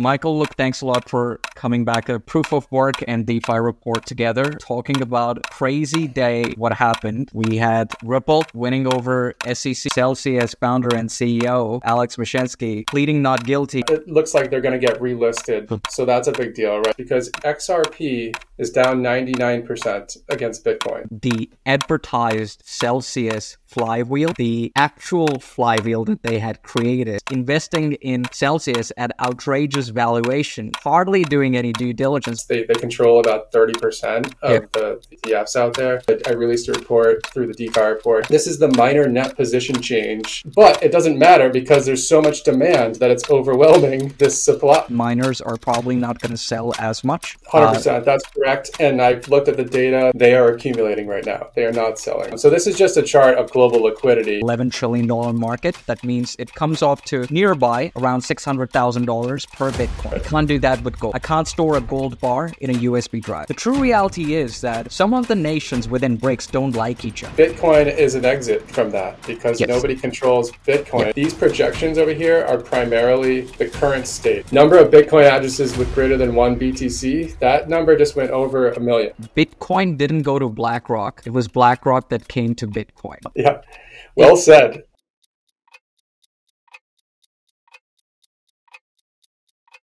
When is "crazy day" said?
5.50-6.52